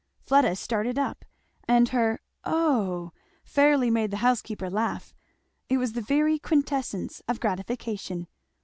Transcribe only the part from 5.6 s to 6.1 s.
it was the